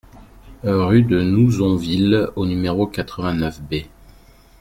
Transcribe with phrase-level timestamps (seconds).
[0.63, 3.85] Rue de Nouzonville au numéro quatre-vingt-neuf B